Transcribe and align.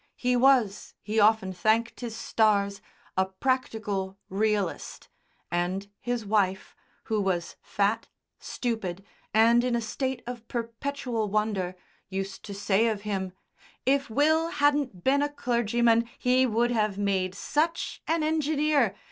He 0.15 0.35
was, 0.35 0.95
he 1.03 1.19
often 1.19 1.53
thanked 1.53 1.99
his 1.99 2.15
stars, 2.15 2.81
a 3.15 3.27
practical 3.27 4.17
Realist, 4.29 5.09
and 5.51 5.87
his 5.99 6.25
wife, 6.25 6.75
who 7.03 7.21
was 7.21 7.55
fat, 7.61 8.07
stupid, 8.39 9.05
and 9.31 9.63
in 9.63 9.75
a 9.75 9.79
state 9.79 10.23
of 10.25 10.47
perpetual 10.47 11.29
wonder, 11.29 11.75
used 12.09 12.41
to 12.45 12.53
say 12.55 12.87
of 12.87 13.01
him, 13.03 13.33
"If 13.85 14.09
Will 14.09 14.47
hadn't 14.47 15.03
been 15.03 15.21
a 15.21 15.29
clergyman 15.29 16.09
he 16.17 16.47
would 16.47 16.71
have 16.71 16.97
made 16.97 17.35
such 17.35 18.01
an 18.07 18.23
engineer. 18.23 18.95